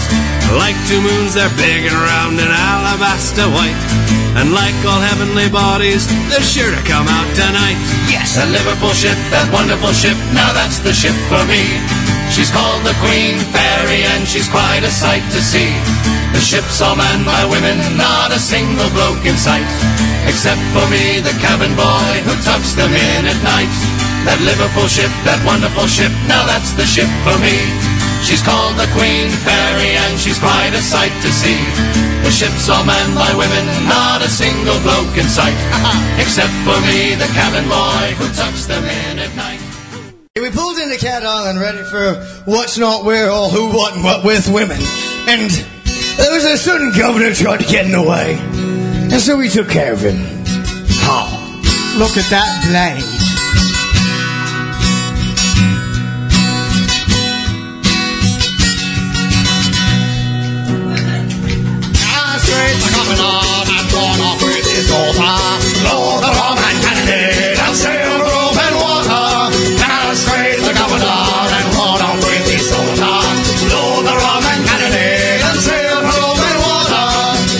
[0.56, 4.17] Like two moons, they're big and round and alabaster white.
[4.36, 7.78] And like all heavenly bodies, they're sure to come out tonight.
[8.10, 11.64] Yes, that Liverpool ship, that wonderful ship, now that's the ship for me.
[12.28, 15.72] She's called the Queen Fairy and she's quite a sight to see.
[16.36, 19.64] The ship's all manned by women, not a single bloke in sight.
[20.28, 23.72] Except for me, the cabin boy who tucks them in at night.
[24.28, 27.97] That Liverpool ship, that wonderful ship, now that's the ship for me.
[28.22, 31.58] She's called the Queen Fairy and she's quite a sight to see.
[32.22, 35.56] The ship's all manned by women, not a single bloke in sight.
[36.22, 39.60] Except for me, the cabin boy, who tucks them in at night.
[40.36, 42.14] We pulled into Cat Island ready for
[42.44, 44.78] what's not where or who what and what with women.
[45.26, 45.50] And
[46.16, 48.36] there was a certain governor tried to get in the way.
[49.10, 50.16] And so we took care of him.
[51.10, 51.34] Oh.
[51.98, 53.27] Look at that blade.
[62.58, 63.64] waits are coming on.
[63.70, 65.34] I'm drawn with his daughter.
[65.86, 67.22] Lord, the rum and candy,
[67.54, 69.26] and sail rope and water.
[69.82, 71.22] And I'll the governor
[71.54, 73.18] and run off with his daughter.
[73.70, 75.10] Lord, the rum and candy,
[75.48, 77.06] and sail rope and water.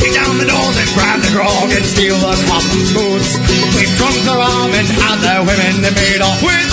[0.02, 3.30] Kick down the doors and grab the grog and steal the cotton's boots.
[3.76, 6.67] We drunk the rum and had women they made off with.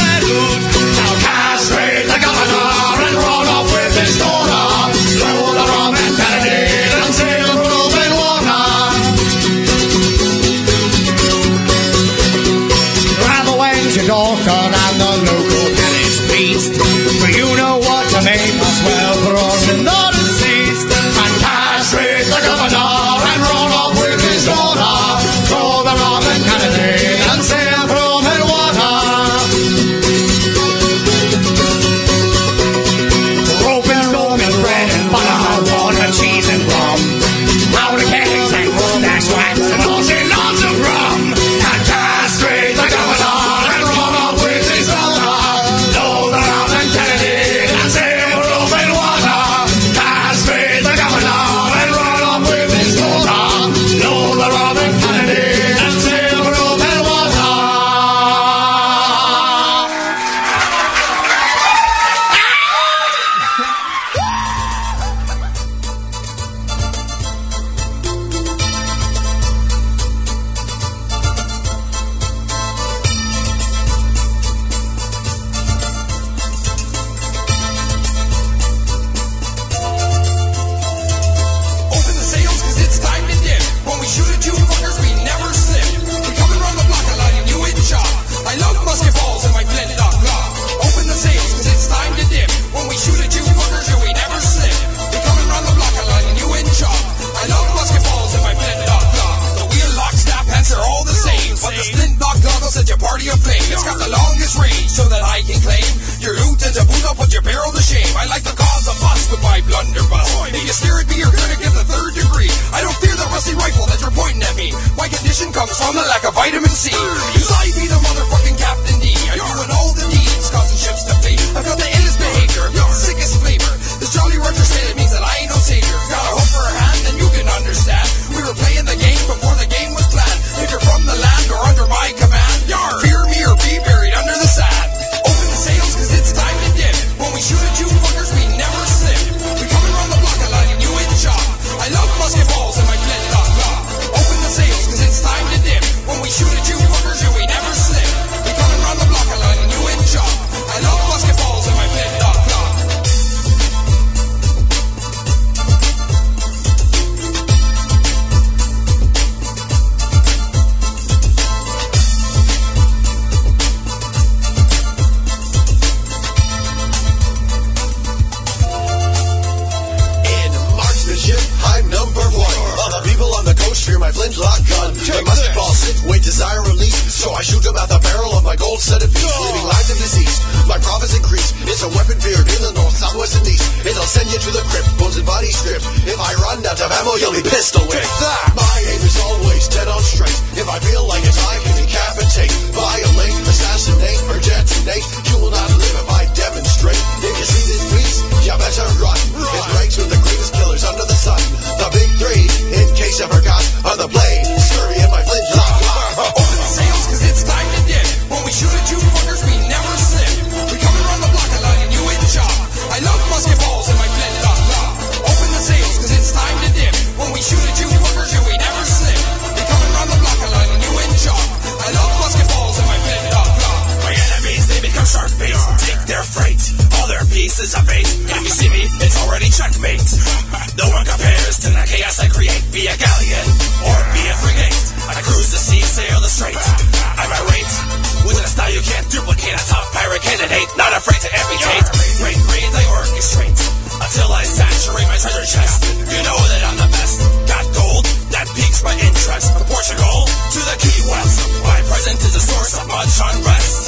[244.46, 245.84] saturate my treasure chest.
[246.06, 247.18] You know that I'm the best.
[247.50, 249.54] Got gold that piques my interest.
[249.54, 253.85] From Portugal to the Key West, my presence is a source of much unrest.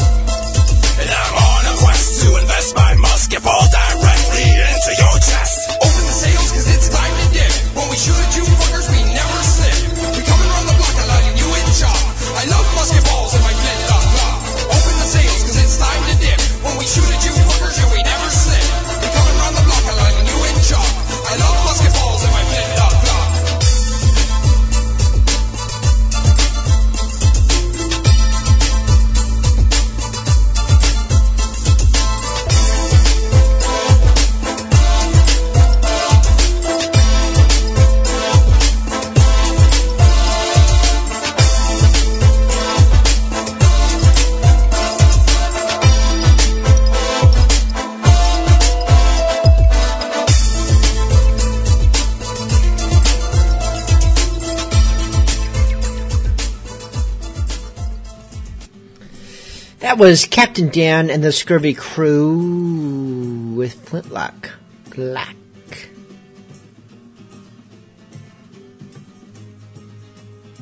[59.98, 64.52] That was Captain Dan and the Scurvy Crew with Flintlock.
[64.93, 65.36] Black.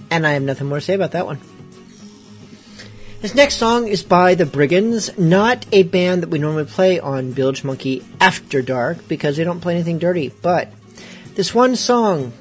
[0.10, 1.42] And I have nothing more to say about that one.
[3.20, 7.34] This next song is by the Brigands, not a band that we normally play on
[7.34, 10.30] Bilgemunky After Dark because they don't play anything dirty.
[10.30, 10.72] But
[11.34, 12.32] this one song,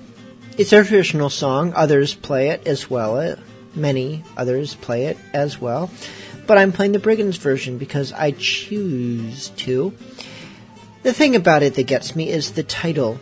[0.57, 1.73] it's a traditional song.
[1.75, 3.37] Others play it as well.
[3.75, 5.91] Many others play it as well.
[6.47, 9.95] But I'm playing the Brigands version because I choose to.
[11.03, 13.19] The thing about it that gets me is the title.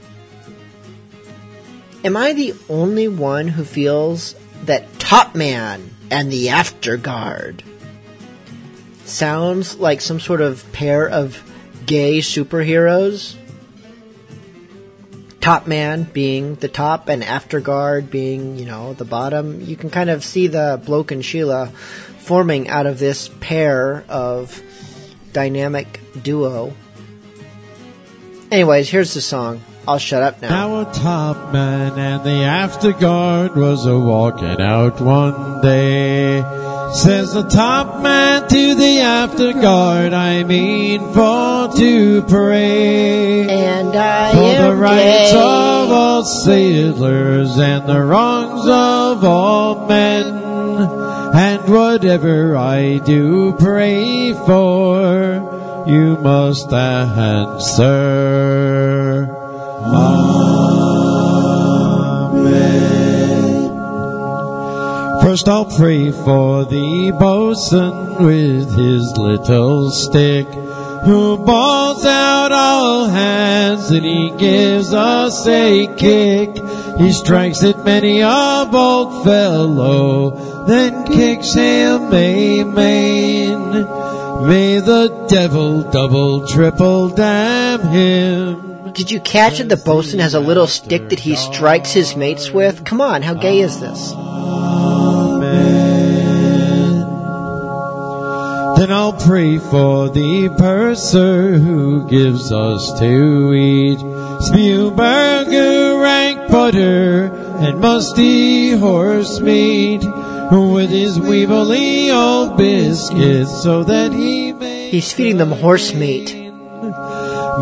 [2.05, 7.63] Am I the only one who feels that Top Man and the Afterguard
[9.05, 11.43] sounds like some sort of pair of
[11.87, 13.37] gay superheroes?
[15.41, 19.61] Top Man being the top and Afterguard being, you know, the bottom.
[19.61, 21.73] You can kind of see the Bloke and Sheila
[22.23, 24.61] forming out of this pair of
[25.33, 26.73] dynamic duo.
[28.51, 29.63] Anyways, here's the song.
[29.89, 30.49] I'll shut up now.
[30.51, 36.43] Now a top man and the after guard was a walking out one day.
[36.95, 43.49] Says the top man to the after guard, I mean for to pray.
[43.49, 45.39] And I For am the rights gay.
[45.39, 50.42] of all sailors and the wrongs of all men.
[51.35, 58.03] And whatever I do pray for, you must answer.
[59.85, 60.43] Amen.
[65.23, 70.47] First I'll pray for the bosun with his little stick,
[71.07, 76.57] who balls out all hands and he gives us a kick.
[76.99, 83.71] He strikes at many a bold fellow, then kicks him a main.
[84.49, 88.93] May the devil double triple damn him.
[88.93, 89.69] Did you catch it?
[89.69, 92.85] The bosun has a little stick that he strikes his mates with?
[92.85, 94.13] Come on, how gay is this?
[98.79, 103.99] Then I'll pray for the purser who gives us to eat.
[104.51, 107.27] spewburger, rank butter,
[107.61, 110.03] and musty horse meat.
[110.53, 114.91] With his weevilly old biscuits so that he may.
[114.91, 116.35] He's feeding them horse meat.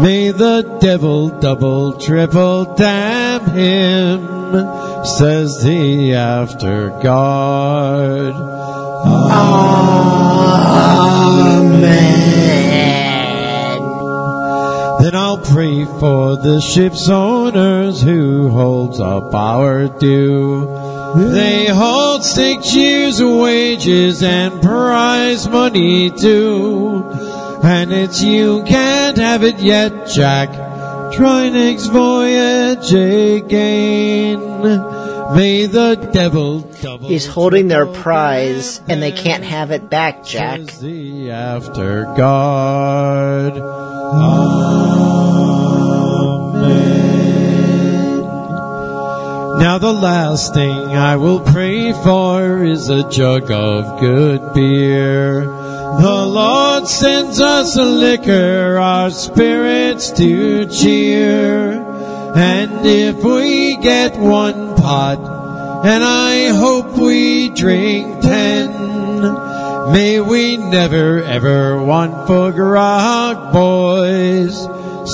[0.02, 4.26] May the devil double triple damn him,
[5.04, 8.34] says the after guard.
[15.00, 20.89] Then I'll pray for the ship's owners who holds up our due.
[21.16, 27.04] They hold six years' of wages and prize money too.
[27.62, 30.50] And it's you can't have it yet, Jack.
[31.12, 34.38] Try next voyage again.
[35.34, 40.60] May the devil double He's holding their prize and they can't have it back, Jack.
[40.80, 43.54] the after guard.
[43.58, 44.99] Ah.
[49.60, 55.44] Now the last thing I will pray for is a jug of good beer.
[55.44, 61.72] The Lord sends us a liquor, our spirits to cheer.
[62.34, 65.18] And if we get one pot,
[65.84, 68.72] and I hope we drink ten,
[69.92, 74.56] may we never ever want for grog, boys,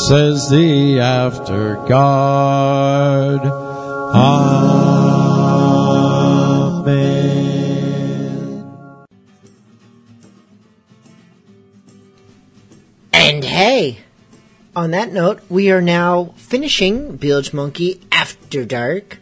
[0.06, 3.65] says the after guard.
[4.16, 4.56] Amen.
[13.12, 13.98] And hey,
[14.74, 19.18] on that note, we are now finishing Bilgemunky After Dark.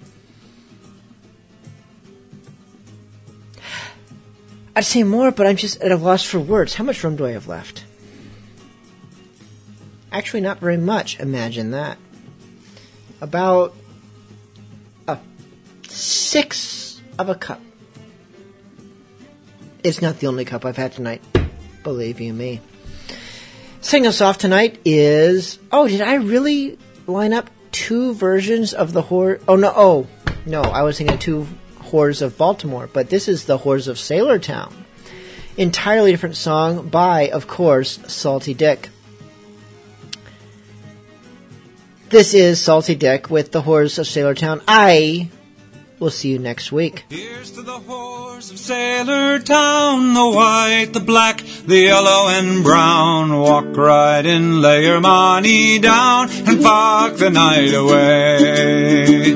[4.76, 6.74] I'd say more, but I'm just at a loss for words.
[6.74, 7.84] How much room do I have left?
[10.12, 11.98] Actually, not very much, imagine that.
[13.20, 13.74] About
[15.94, 17.60] sixth of a cup.
[19.82, 21.22] It's not the only cup I've had tonight.
[21.82, 22.60] Believe you me.
[23.80, 25.58] Sing us off tonight is.
[25.70, 29.42] Oh, did I really line up two versions of the whore?
[29.46, 29.72] Oh no!
[29.76, 30.06] Oh
[30.46, 30.62] no!
[30.62, 31.46] I was thinking two
[31.80, 34.74] whores of Baltimore, but this is the whores of Sailor Town.
[35.56, 38.88] Entirely different song by, of course, Salty Dick.
[42.08, 44.62] This is Salty Dick with the whores of Sailor Town.
[44.66, 45.30] I
[45.98, 47.04] will see you next week.
[47.08, 53.38] Here's to the whores of Sailor Town, the white, the black, the yellow and brown.
[53.38, 59.34] Walk right in, lay your money down, and fuck the night away.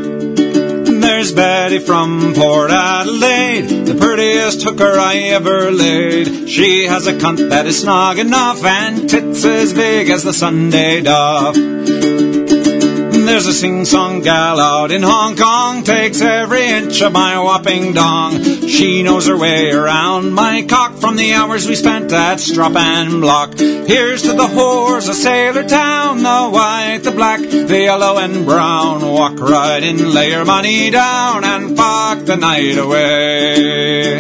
[1.00, 6.48] There's Betty from Port Adelaide, the prettiest hooker I ever laid.
[6.48, 11.00] She has a cunt that is snug enough and tits as big as the Sunday
[11.00, 11.56] duff.
[13.28, 18.42] There's a sing-song gal out in Hong Kong, takes every inch of my whopping dong.
[18.66, 23.20] She knows her way around my cock from the hours we spent at Strop and
[23.20, 23.52] Block.
[23.58, 29.02] Here's to the whores of Sailor Town, the white, the black, the yellow and brown.
[29.02, 34.18] Walk right in, lay your money down, and fuck the night away.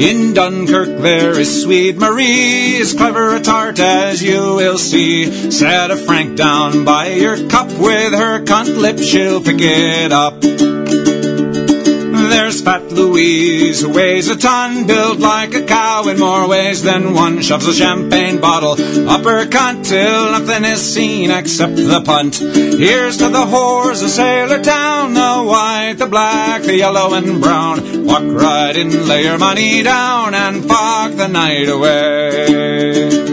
[0.00, 5.50] In Dunkirk there is sweet Marie, as clever a tart as you will see.
[5.50, 11.09] Set a franc down by your cup with her cunt lip, she'll pick it up.
[12.30, 17.12] There's Fat Louise, who weighs a ton, built like a cow in more ways than
[17.12, 17.42] one.
[17.42, 18.72] Shoves a champagne bottle
[19.08, 22.36] up her cunt till nothing is seen except the punt.
[22.36, 28.04] Here's to the whores of Sailor Town, the white, the black, the yellow and brown.
[28.04, 33.29] Walk right in, lay your money down, and fuck the night away.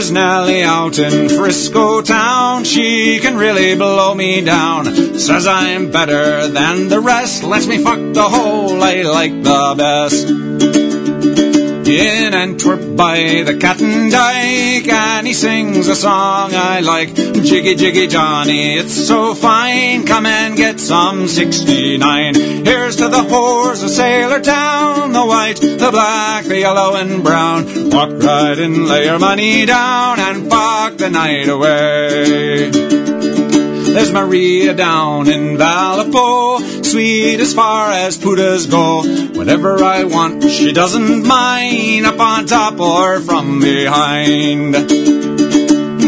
[0.00, 2.64] There's Nellie out in Frisco town.
[2.64, 4.86] She can really blow me down.
[5.18, 7.42] Says I'm better than the rest.
[7.42, 10.79] Lets me fuck the whole I like the best.
[11.90, 17.16] In Antwerp by the Cat Dyke, and he sings a song I like.
[17.16, 20.06] Jiggy Jiggy Johnny, it's so fine.
[20.06, 22.34] Come and get some 69.
[22.64, 27.90] Here's to the whores of Sailor Town, the white, the black, the yellow and brown.
[27.90, 32.70] Walk right in, lay your money down, and fuck the night away.
[33.92, 39.02] There's Maria down in Vallepo, sweet as far as putas go.
[39.36, 45.59] Whatever I want, she doesn't mind, up on top or from behind.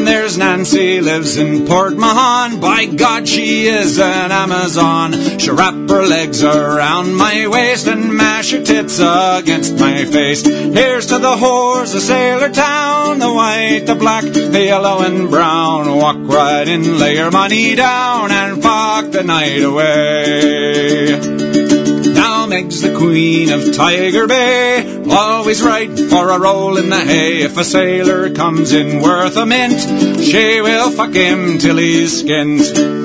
[0.04, 2.60] There's Nancy, lives in Port Mahon.
[2.60, 5.38] By God, she is an Amazon.
[5.38, 10.44] She'll wrap her legs around my waist and mash her tits against my face.
[10.44, 15.96] Here's to the whores of Sailor Town, the white, the black, the yellow and brown.
[15.96, 21.81] Walk right in, lay your money down, and fuck the night away.
[22.52, 27.40] Meg's the queen of Tiger Bay, always right for a roll in the hay.
[27.40, 29.80] If a sailor comes in worth a mint,
[30.22, 33.01] she will fuck him till he's skint.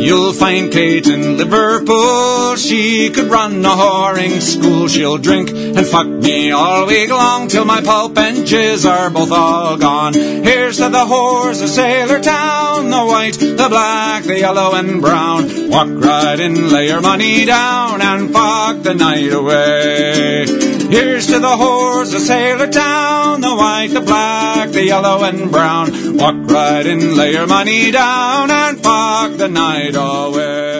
[0.00, 2.56] You'll find Kate in Liverpool.
[2.56, 4.88] She could run a whoring school.
[4.88, 9.30] She'll drink and fuck me all week long till my pulp and jizz are both
[9.30, 10.14] all gone.
[10.14, 15.68] Here's to the whores of Sailor Town, the white, the black, the yellow and brown.
[15.68, 20.46] Walk right in, lay your money down, and fuck the night away.
[20.90, 26.16] Here's to the whores of Sailor Town, the white, the black, the yellow and brown.
[26.16, 29.99] Walk right in, lay your money down, and fuck the night away.
[30.00, 30.79] Yahweh.